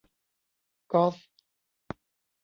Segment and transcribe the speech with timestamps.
[0.93, 1.15] ก๊อซ